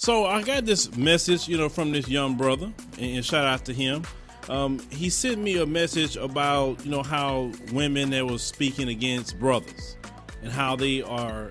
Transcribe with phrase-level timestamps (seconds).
[0.00, 3.74] So I got this message, you know, from this young brother, and, shout out to
[3.74, 4.04] him.
[4.48, 9.36] Um, he sent me a message about, you know, how women that was speaking against
[9.40, 9.96] brothers
[10.40, 11.50] and how they are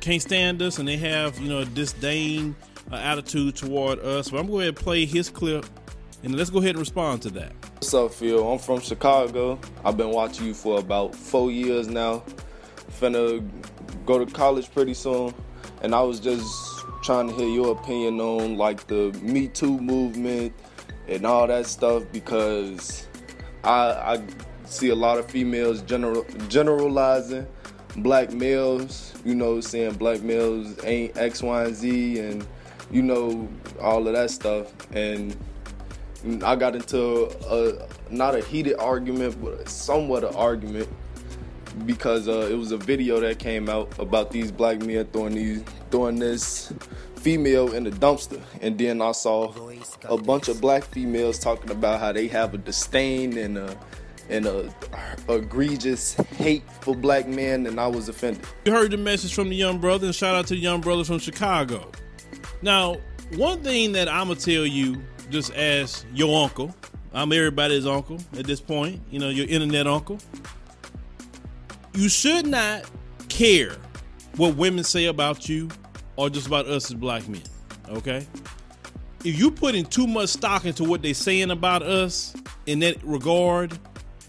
[0.00, 2.54] can't stand us and they have, you know, a disdain
[2.92, 4.28] uh, attitude toward us.
[4.28, 5.64] But I'm going to play his clip
[6.22, 7.54] and let's go ahead and respond to that.
[7.76, 8.52] What's up, Phil?
[8.52, 9.58] I'm from Chicago.
[9.82, 12.22] I've been watching you for about four years now.
[13.00, 13.48] Finna
[14.04, 15.32] go to college pretty soon,
[15.80, 16.65] and I was just
[17.06, 20.52] trying to hear your opinion on like the Me Too movement
[21.06, 23.06] and all that stuff because
[23.62, 24.22] I, I
[24.64, 27.46] see a lot of females general, generalizing
[27.98, 32.46] black males, you know, saying black males ain't X, Y, and Z, and
[32.90, 33.48] you know
[33.80, 34.72] all of that stuff.
[34.90, 35.36] And
[36.42, 40.88] I got into a not a heated argument, but somewhat an argument
[41.84, 45.62] because uh, it was a video that came out about these black men throwing these
[45.90, 46.72] throwing this
[47.16, 49.52] female in the dumpster, and then I saw
[50.04, 53.76] a bunch of black females talking about how they have a disdain and a
[54.28, 54.74] and a,
[55.28, 58.44] a egregious hate for black men, and I was offended.
[58.64, 61.04] You heard the message from the young brother, and shout out to the young brother
[61.04, 61.90] from Chicago.
[62.62, 62.96] Now,
[63.34, 66.74] one thing that I'm gonna tell you, just as your uncle,
[67.12, 69.00] I'm everybody's uncle at this point.
[69.10, 70.18] You know, your internet uncle.
[71.96, 72.84] You should not
[73.30, 73.74] care
[74.36, 75.70] what women say about you
[76.16, 77.42] or just about us as black men.
[77.88, 78.26] Okay?
[79.24, 82.34] If you putting too much stock into what they're saying about us
[82.66, 83.78] in that regard,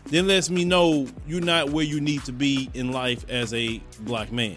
[0.05, 3.81] then lets me know you're not where you need to be in life as a
[4.01, 4.55] black man.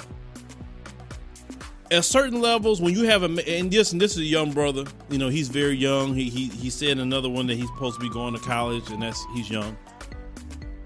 [1.90, 4.84] At certain levels, when you have a and this and this is a young brother,
[5.10, 6.14] you know he's very young.
[6.14, 9.02] He he he said another one that he's supposed to be going to college, and
[9.02, 9.76] that's he's young.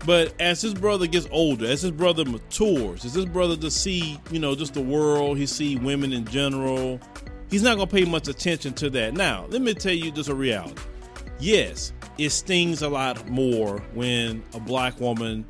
[0.07, 4.19] But as his brother gets older, as his brother matures, as his brother to see,
[4.31, 7.01] you know, just the world, he see women in general,
[7.51, 9.15] he's not gonna pay much attention to that.
[9.15, 10.81] Now, let me tell you just a reality.
[11.39, 15.45] Yes, it stings a lot more when a black woman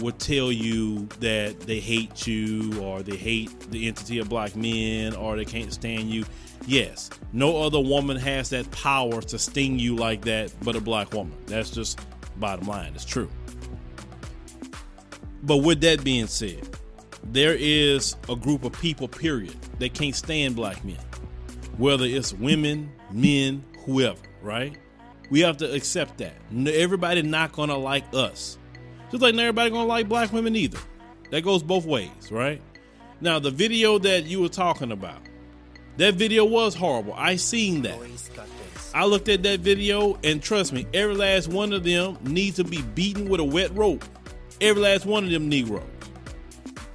[0.00, 5.14] would tell you that they hate you or they hate the entity of black men
[5.16, 6.24] or they can't stand you.
[6.66, 11.12] Yes, no other woman has that power to sting you like that but a black
[11.12, 11.36] woman.
[11.46, 12.00] That's just
[12.36, 12.92] bottom line.
[12.94, 13.28] It's true.
[15.42, 16.68] But with that being said,
[17.24, 20.98] there is a group of people, period, that can't stand black men.
[21.76, 24.76] Whether it's women, men, whoever, right?
[25.30, 26.34] We have to accept that.
[26.66, 28.58] Everybody not gonna like us.
[29.10, 30.78] Just like not everybody gonna like black women either.
[31.30, 32.60] That goes both ways, right?
[33.20, 35.20] Now the video that you were talking about,
[35.98, 37.14] that video was horrible.
[37.14, 37.98] I seen that.
[38.94, 42.64] I looked at that video and trust me, every last one of them needs to
[42.64, 44.04] be beaten with a wet rope
[44.60, 45.82] every last one of them Negroes.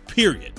[0.08, 0.54] Period.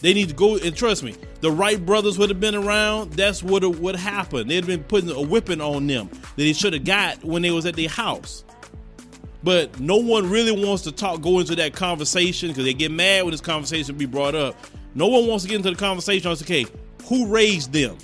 [0.00, 1.14] They need to go and trust me.
[1.40, 3.14] The right brothers would have been around.
[3.14, 4.48] That's what would happen.
[4.48, 7.66] They'd been putting a whipping on them that they should have got when they was
[7.66, 8.44] at their house.
[9.42, 13.24] But no one really wants to talk, go into that conversation because they get mad
[13.24, 14.56] when this conversation be brought up.
[14.94, 16.30] No one wants to get into the conversation.
[16.30, 16.66] On, okay,
[17.06, 17.98] who raised them?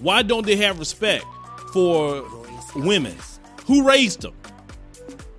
[0.00, 1.24] Why don't they have respect
[1.72, 2.24] for
[2.76, 3.16] women?
[3.66, 4.34] Who raised them?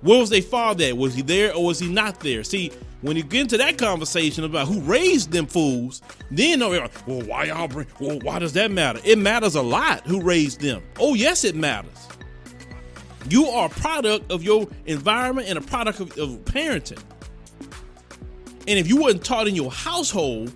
[0.02, 0.96] Where was their father at?
[0.96, 2.42] Was he there or was he not there?
[2.42, 2.72] See,
[3.02, 6.70] when you get into that conversation about who raised them fools, then oh,
[7.06, 7.86] well, why y'all bring?
[7.98, 9.00] Well, why does that matter?
[9.04, 10.82] It matters a lot who raised them.
[10.98, 12.08] Oh, yes, it matters.
[13.28, 17.02] You are a product of your environment and a product of, of parenting.
[18.66, 20.52] And if you weren't taught in your household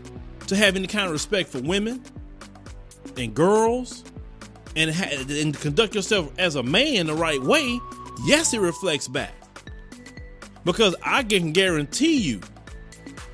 [0.47, 2.03] to have any kind of respect for women
[3.17, 4.05] and girls
[4.77, 7.81] and, ha- and conduct yourself as a man the right way,
[8.25, 9.33] yes, it reflects back.
[10.65, 12.41] Because I can guarantee you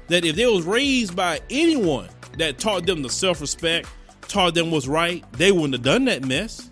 [0.08, 2.08] that if they was raised by anyone
[2.38, 3.88] that taught them the self-respect,
[4.22, 6.70] taught them what's right, they wouldn't have done that mess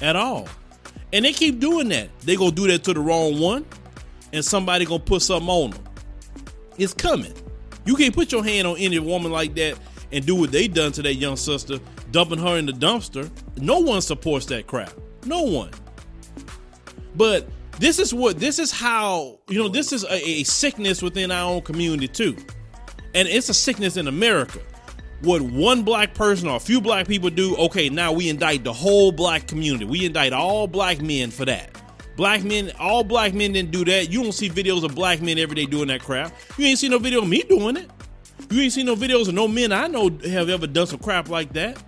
[0.00, 0.48] at all.
[1.12, 2.08] And they keep doing that.
[2.20, 3.66] They gonna do that to the wrong one,
[4.32, 5.84] and somebody gonna put something on them.
[6.78, 7.34] It's coming.
[7.84, 9.78] You can't put your hand on any woman like that
[10.10, 11.78] and do what they done to that young sister,
[12.10, 13.30] dumping her in the dumpster.
[13.58, 14.92] No one supports that crap.
[15.26, 15.70] No one.
[17.14, 17.48] But
[17.78, 21.50] this is what this is how you know this is a, a, sickness within our
[21.50, 22.36] own community too,
[23.14, 24.60] and it's a sickness in America.
[25.22, 28.72] What one black person or a few black people do, okay, now we indict the
[28.72, 29.84] whole black community.
[29.84, 31.70] We indict all black men for that.
[32.16, 34.10] Black men, all black men didn't do that.
[34.10, 36.34] You don't see videos of black men every day doing that crap.
[36.58, 37.88] You ain't seen no video of me doing it.
[38.50, 41.28] You ain't seen no videos of no men I know have ever done some crap
[41.28, 41.82] like that.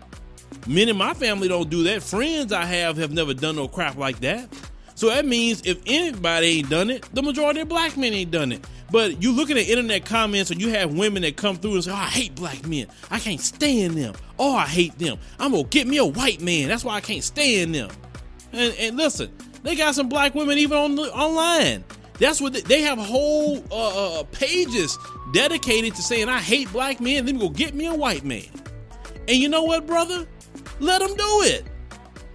[0.67, 2.03] Men in my family don't do that.
[2.03, 4.49] Friends I have have never done no crap like that.
[4.95, 8.53] So that means if anybody ain't done it, the majority of black men ain't done
[8.53, 8.65] it.
[8.91, 11.91] But you looking at internet comments and you have women that come through and say,
[11.91, 12.87] oh, I hate black men.
[13.11, 14.15] I can't stand them.
[14.39, 15.19] Oh, I hate them.
[15.41, 16.69] I'm going to get me a white man.
[16.69, 17.91] That's why I can't stand them.
[18.53, 19.33] And, and listen,
[19.65, 21.83] they got some black women even on the, online.
[22.21, 24.97] That's what they, they have whole uh, uh, pages
[25.33, 27.25] dedicated to saying, I hate black men.
[27.25, 28.47] Me go get me a white man.
[29.27, 30.27] And you know what, brother?
[30.79, 31.65] Let them do it.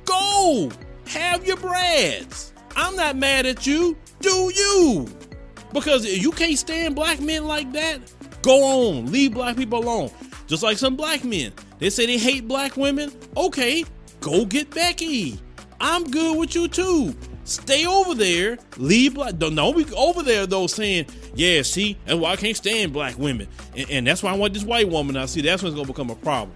[0.03, 0.71] Go.
[1.09, 2.53] Have your brads.
[2.75, 3.97] I'm not mad at you.
[4.19, 5.07] Do you?
[5.73, 7.99] Because if you can't stand black men like that,
[8.43, 9.11] go on.
[9.11, 10.11] Leave black people alone.
[10.45, 11.51] Just like some black men.
[11.79, 13.11] They say they hate black women.
[13.35, 13.85] Okay,
[14.19, 15.39] go get Becky.
[15.81, 17.15] I'm good with you too.
[17.43, 18.59] Stay over there.
[18.77, 19.39] Leave black.
[19.39, 23.47] Don't, be over there though saying, yeah, see, and why I can't stand black women.
[23.75, 25.17] And, and that's why I want this white woman.
[25.17, 26.55] I see that's when it's gonna become a problem.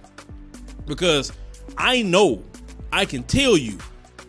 [0.86, 1.32] Because
[1.76, 2.44] I know,
[2.92, 3.78] I can tell you,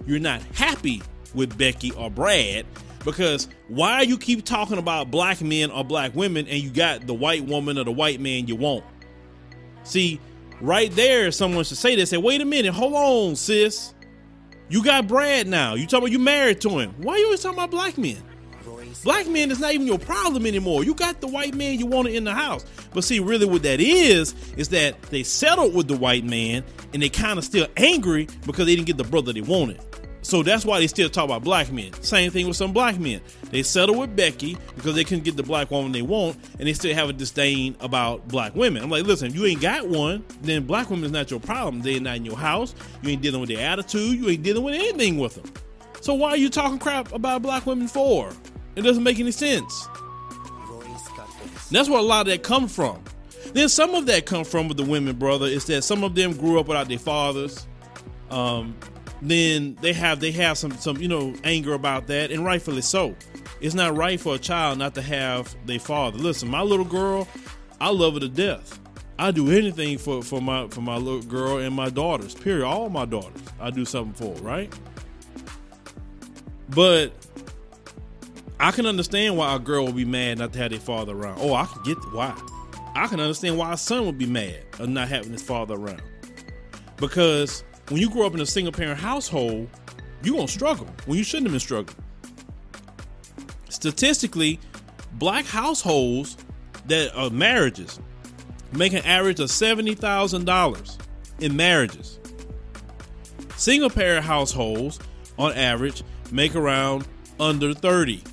[0.06, 1.02] you're not happy
[1.34, 2.66] with Becky or Brad
[3.04, 7.14] because why you keep talking about black men or black women and you got the
[7.14, 8.84] white woman or the white man you want?
[9.84, 10.20] See,
[10.60, 12.10] right there, someone should say this.
[12.10, 13.94] Say, wait a minute, hold on, sis.
[14.68, 15.76] You got Brad now.
[15.76, 16.96] You talking about you married to him.
[16.98, 18.18] Why are you always talking about black men?
[19.06, 20.84] Black men is not even your problem anymore.
[20.84, 22.66] You got the white man you wanted in the house.
[22.92, 27.04] But see, really what that is, is that they settled with the white man and
[27.04, 29.80] they kind of still angry because they didn't get the brother they wanted.
[30.24, 31.94] So that's why they still talk about black men.
[32.02, 33.22] Same thing with some black men.
[33.52, 36.74] They settle with Becky because they couldn't get the black woman they want, and they
[36.74, 38.82] still have a disdain about black women.
[38.82, 41.84] I'm like, listen, if you ain't got one, then black women is not your problem.
[41.84, 42.74] They're not in your house.
[43.04, 44.18] You ain't dealing with their attitude.
[44.18, 45.54] You ain't dealing with anything with them.
[46.02, 48.32] So why are you talking crap about black women for?
[48.76, 49.88] It doesn't make any sense.
[51.72, 53.04] That's where a lot of that come from.
[53.54, 56.34] Then some of that come from with the women, brother, is that some of them
[56.36, 57.66] grew up without their fathers.
[58.30, 58.76] Um,
[59.22, 63.16] then they have they have some some you know anger about that, and rightfully so.
[63.62, 66.18] It's not right for a child not to have their father.
[66.18, 67.28] Listen, my little girl,
[67.80, 68.80] I love her to death.
[69.18, 72.36] I do anything for for my for my little girl and my daughters.
[72.36, 72.66] Period.
[72.66, 74.42] All my daughters, I do something for.
[74.44, 74.72] Right.
[76.70, 77.14] But
[78.60, 81.40] I can understand why a girl would be mad not to have their father around.
[81.42, 82.40] Oh, I can get why.
[82.96, 86.02] I can understand why a son would be mad of not having his father around.
[86.98, 89.70] Because when you grow up in a single parent household,
[90.24, 92.02] you're gonna struggle when you shouldn't have been struggling.
[93.70, 94.60] Statistically,
[95.14, 96.38] black households
[96.88, 98.00] that are marriages
[98.72, 100.98] make an average of seventy thousand dollars
[101.40, 102.20] in marriages.
[103.58, 105.00] Single parent households,
[105.38, 107.06] on average, make around
[107.40, 108.24] under 30.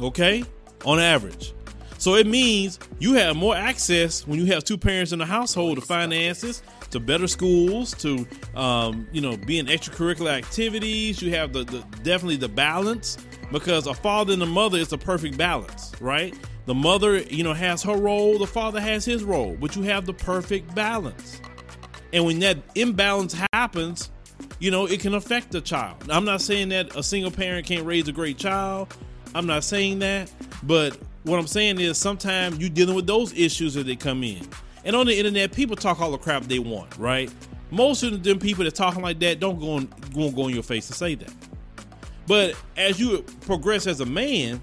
[0.00, 0.44] Okay?
[0.84, 1.54] On average.
[1.98, 5.78] So it means you have more access when you have two parents in the household
[5.78, 11.22] to finances, to better schools, to um, you know, being extracurricular activities.
[11.22, 13.16] You have the, the definitely the balance
[13.50, 16.34] because a father and a mother is the perfect balance, right?
[16.66, 20.04] The mother, you know, has her role, the father has his role, but you have
[20.04, 21.40] the perfect balance.
[22.12, 24.10] And when that imbalance happens,
[24.58, 26.10] you know, it can affect the child.
[26.10, 28.94] I'm not saying that a single parent can't raise a great child.
[29.36, 33.76] I'm not saying that, but what I'm saying is sometimes you're dealing with those issues
[33.76, 34.48] as they come in.
[34.86, 37.30] And on the internet, people talk all the crap they want, right?
[37.70, 40.62] Most of them people that talking like that don't go on, won't go in your
[40.62, 41.30] face to say that.
[42.26, 44.58] But as you progress as a man,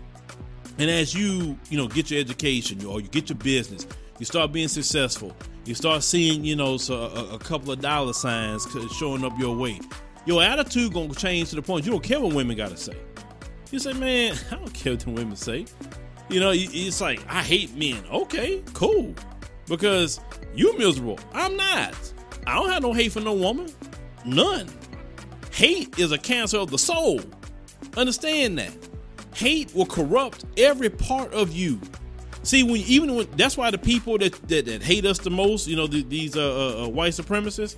[0.80, 3.86] and as you you know get your education or you get your business,
[4.18, 5.36] you start being successful.
[5.66, 8.66] You start seeing you know so a, a couple of dollar signs
[8.98, 9.80] showing up your way.
[10.26, 12.98] Your attitude gonna change to the point you don't care what women gotta say.
[13.74, 15.66] You say, man, I don't care what the women say.
[16.30, 18.04] You know, it's like I hate men.
[18.12, 19.16] Okay, cool
[19.68, 20.20] because
[20.54, 21.20] you miserable.
[21.34, 21.96] I'm not.
[22.46, 23.74] I don't have no hate for no woman.
[24.26, 24.70] None.
[25.52, 27.20] Hate is a cancer of the soul.
[27.98, 28.72] Understand that.
[29.34, 31.82] Hate will corrupt every part of you.
[32.44, 35.68] See, when even when that's why the people that that, that hate us the most,
[35.68, 37.76] you know, the, these uh, uh, uh, white supremacists,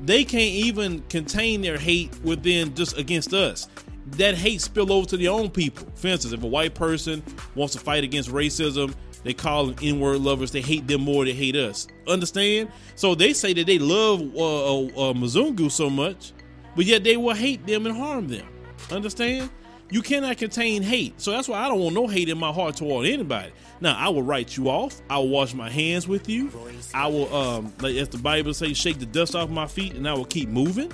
[0.00, 3.68] they can't even contain their hate within just against us.
[4.12, 5.88] That hate spill over to their own people.
[5.96, 7.22] For instance, if a white person
[7.54, 10.52] wants to fight against racism, they call them N-word lovers.
[10.52, 11.24] They hate them more.
[11.24, 11.88] They hate us.
[12.06, 12.70] Understand?
[12.94, 16.32] So they say that they love uh, uh, uh, Mzungu so much,
[16.76, 18.46] but yet they will hate them and harm them.
[18.92, 19.50] Understand?
[19.90, 21.20] You cannot contain hate.
[21.20, 23.52] So that's why I don't want no hate in my heart toward anybody.
[23.80, 25.00] Now I will write you off.
[25.08, 26.50] I will wash my hands with you.
[26.92, 30.08] I will, um, like as the Bible says, shake the dust off my feet, and
[30.08, 30.90] I will keep moving.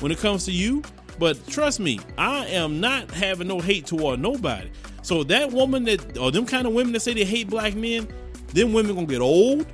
[0.00, 0.82] When it comes to you,
[1.18, 4.70] but trust me, I am not having no hate toward nobody.
[5.02, 8.06] So that woman that or them kind of women that say they hate black men,
[8.48, 9.66] then women gonna get old.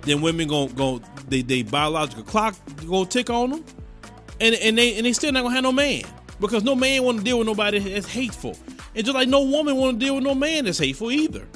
[0.00, 2.56] Then women gonna go they they biological clock
[2.88, 3.64] gonna tick on them,
[4.40, 6.02] and and they and they still not gonna have no man
[6.42, 8.58] because no man want to deal with nobody that's hateful.
[8.94, 11.46] And just like no woman want to deal with no man that's hateful either.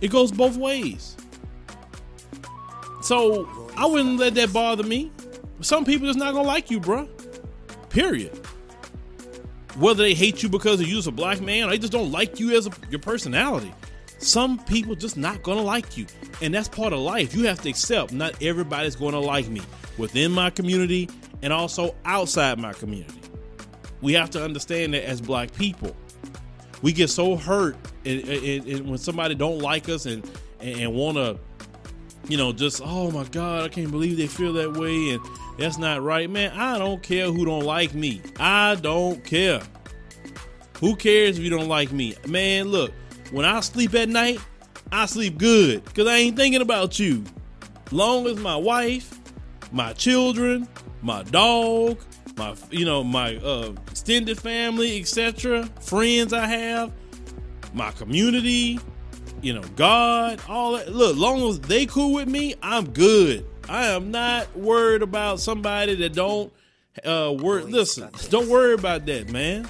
[0.00, 1.16] It goes both ways.
[3.02, 5.10] So I wouldn't let that bother me.
[5.60, 7.08] Some people just not gonna like you, bruh.
[7.90, 8.32] Period.
[9.76, 12.38] Whether they hate you because you as a black man or they just don't like
[12.38, 13.74] you as a, your personality.
[14.18, 16.06] Some people just not gonna like you.
[16.40, 17.34] And that's part of life.
[17.34, 19.62] You have to accept not everybody's gonna like me
[19.98, 21.08] within my community
[21.42, 23.20] and also outside my community.
[24.00, 25.96] We have to understand that as black people.
[26.82, 30.28] We get so hurt and, and, and when somebody don't like us and
[30.60, 31.38] and, want to
[32.28, 35.20] you know just oh my god i can't believe they feel that way and
[35.58, 36.28] that's not right.
[36.28, 38.20] Man i don't care who don't like me.
[38.38, 39.62] I don't care.
[40.80, 42.14] Who cares if you don't like me?
[42.26, 42.92] Man look
[43.30, 44.40] when i sleep at night
[44.92, 47.24] i sleep good because i ain't thinking about you.
[47.90, 49.18] Long as my wife
[49.72, 50.68] my children
[51.02, 51.98] my dog
[52.36, 56.92] my you know my uh, extended family etc friends i have
[57.72, 58.78] my community
[59.42, 60.92] you know god all that.
[60.92, 63.46] Look long as they cool with me i'm good.
[63.68, 66.52] I am not worried about somebody that don't
[67.04, 69.68] uh work listen don't worry about that man.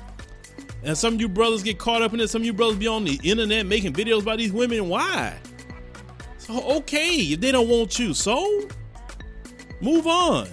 [0.83, 2.29] And some of you brothers get caught up in it.
[2.29, 4.89] Some of you brothers be on the internet making videos about these women.
[4.89, 5.37] Why?
[6.39, 8.15] So okay if they don't want you.
[8.15, 8.69] So
[9.81, 10.47] move on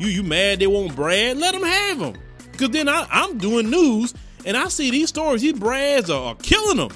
[0.00, 1.38] you you mad they won't Brad?
[1.38, 2.14] Let them have them.
[2.58, 4.14] Cause then I, I'm doing news
[4.44, 5.42] and I see these stories.
[5.42, 6.90] These Brads are, are killing them.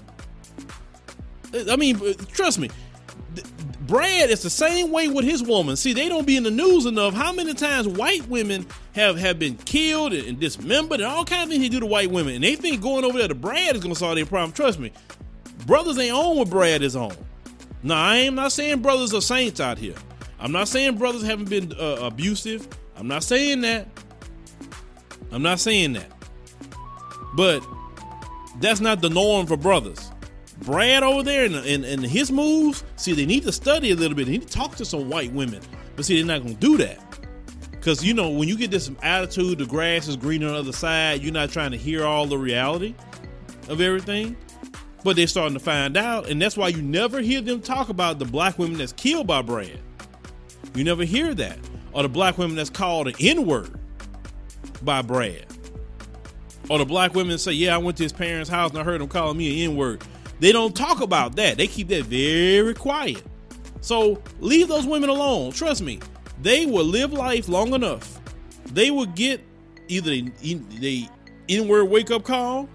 [1.71, 2.01] I mean,
[2.33, 2.71] trust me.
[3.87, 5.77] Brad is the same way with his woman.
[5.77, 7.13] See, they don't be in the news enough.
[7.13, 11.51] How many times white women have, have been killed and, dismembered and all kinds of
[11.51, 13.83] things he do to white women, and they think going over there to Brad is
[13.83, 14.53] gonna solve their problem.
[14.53, 14.91] Trust me,
[15.67, 17.15] brothers ain't on what Brad is on.
[17.83, 19.95] Now, I am not saying brothers are saints out here.
[20.41, 22.67] I'm not saying brothers haven't been uh, abusive.
[22.97, 23.89] I'm not saying that.
[25.33, 26.11] I'm not saying that.
[27.35, 27.65] But
[28.61, 30.11] that's not the norm for brothers.
[30.63, 34.17] Brad over there and, and, and his moves, see, they need to study a little
[34.17, 34.27] bit.
[34.27, 35.61] They need to talk to some white women.
[35.97, 37.01] But see, they're not going to do that.
[37.73, 40.73] Because, you know, when you get this attitude, the grass is greener on the other
[40.73, 42.95] side, you're not trying to hear all the reality
[43.69, 44.37] of everything.
[45.03, 46.31] But they're starting to find out.
[46.31, 49.43] And that's why you never hear them talk about the black women that's killed by
[49.43, 49.79] Brad.
[50.75, 51.59] You never hear that
[51.95, 53.79] or the black women that's called an N word
[54.83, 55.47] by Brad.
[56.69, 59.01] Or the black women say, Yeah, I went to his parents' house and I heard
[59.01, 60.03] him calling me an N word.
[60.41, 61.57] They don't talk about that.
[61.57, 63.23] They keep that very quiet.
[63.81, 65.53] So leave those women alone.
[65.53, 66.01] Trust me,
[66.43, 68.21] they will live life long enough.
[68.73, 69.41] They will get
[69.89, 71.09] either the
[71.49, 72.69] N word wake up call,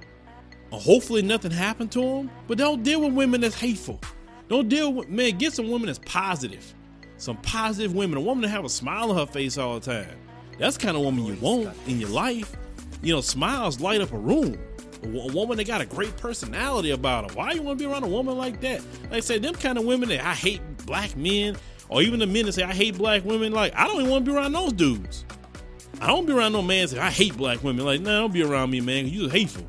[0.71, 2.31] or hopefully nothing happened to them.
[2.47, 3.99] But don't deal with women that's hateful.
[4.47, 5.37] Don't deal with man.
[5.37, 6.73] Get some women that's positive
[7.19, 10.17] some positive women, a woman to have a smile on her face all the time.
[10.57, 12.55] That's kind of woman you want in your life.
[13.01, 14.57] You know, smiles light up a room.
[15.03, 17.37] A woman that got a great personality about her.
[17.37, 18.81] Why you want to be around a woman like that?
[19.03, 21.55] Like I said, them kind of women that I hate black men,
[21.87, 23.53] or even the men that say I hate black women.
[23.53, 25.25] Like I don't even want to be around those dudes.
[26.01, 27.85] I don't be around no man that say I hate black women.
[27.85, 29.07] Like, no, nah, don't be around me, man.
[29.07, 29.67] You hateful,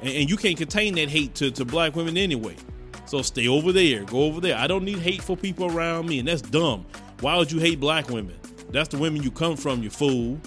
[0.00, 2.56] and, and you can't contain that hate to, to black women anyway.
[3.06, 4.04] So stay over there.
[4.04, 4.56] Go over there.
[4.56, 6.86] I don't need hateful people around me, and that's dumb.
[7.20, 8.36] Why would you hate black women?
[8.70, 10.40] That's the women you come from, you fool.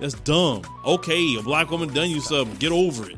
[0.00, 0.62] That's dumb.
[0.84, 2.56] Okay, a black woman done you something.
[2.58, 3.16] Get over it.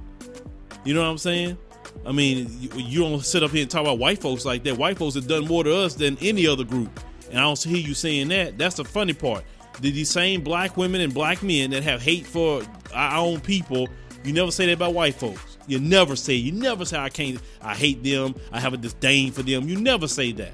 [0.84, 1.58] You know what I'm saying?
[2.06, 4.76] I mean, you, don't sit up here and talk about white folks like that.
[4.76, 7.00] White folks have done more to us than any other group.
[7.30, 8.56] And I don't hear you saying that.
[8.56, 9.44] That's the funny part.
[9.80, 12.62] These same black women and black men that have hate for
[12.94, 13.88] our own people,
[14.24, 15.47] you never say that about white folks.
[15.68, 19.30] You never say, you never say, I can't, I hate them, I have a disdain
[19.32, 19.68] for them.
[19.68, 20.52] You never say that.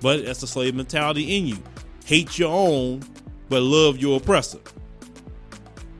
[0.00, 1.58] But that's the slave mentality in you.
[2.04, 3.02] Hate your own,
[3.48, 4.58] but love your oppressor.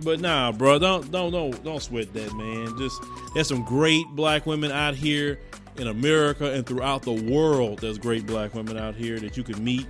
[0.02, 2.78] But nah, bro, don't don't don't don't sweat that, man.
[2.78, 3.02] Just
[3.34, 5.40] there's some great black women out here
[5.76, 7.80] in America and throughout the world.
[7.80, 9.86] There's great black women out here that you can meet.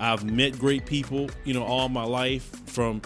[0.00, 3.00] I've met great people, you know, all my life from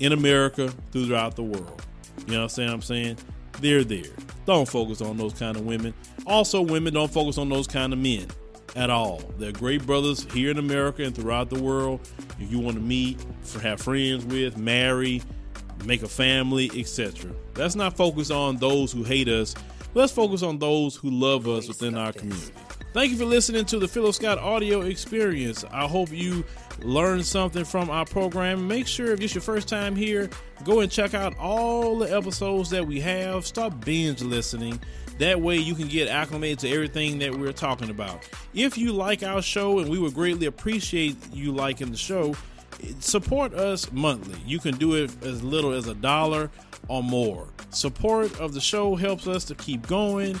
[0.00, 1.82] in America throughout the world.
[2.26, 3.18] You know what I'm saying?
[3.60, 4.12] They're there.
[4.46, 5.92] Don't focus on those kind of women.
[6.26, 8.26] Also, women don't focus on those kind of men
[8.76, 9.20] at all.
[9.38, 12.00] They're great brothers here in America and throughout the world.
[12.38, 13.18] If you want to meet,
[13.60, 15.22] have friends with, marry,
[15.84, 17.32] make a family, etc.
[17.56, 19.54] Let's not focus on those who hate us.
[19.94, 22.52] Let's focus on those who love us within our community.
[22.94, 25.62] Thank you for listening to the Philo Scott audio experience.
[25.70, 26.42] I hope you
[26.80, 28.66] learned something from our program.
[28.66, 30.30] Make sure if it's your first time here,
[30.64, 33.46] go and check out all the episodes that we have.
[33.46, 34.80] Start binge listening.
[35.18, 38.26] That way you can get acclimated to everything that we're talking about.
[38.54, 42.34] If you like our show, and we would greatly appreciate you liking the show,
[43.00, 44.40] support us monthly.
[44.46, 46.50] You can do it as little as a dollar
[46.88, 47.48] or more.
[47.68, 50.40] Support of the show helps us to keep going,